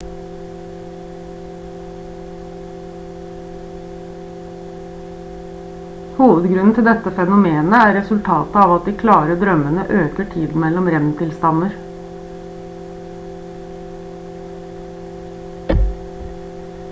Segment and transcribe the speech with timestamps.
[6.19, 11.77] hovedgrunnen til dette fenomenet er resultatet av at de klare drømmene øker tiden mellom rem-tilstander